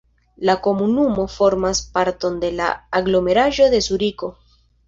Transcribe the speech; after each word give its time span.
La 0.49 0.53
komunumo 0.67 1.25
formas 1.33 1.83
parton 1.99 2.41
de 2.47 2.51
la 2.63 2.73
aglomeraĵo 3.01 3.71
de 3.75 3.87
Zuriko. 3.91 4.35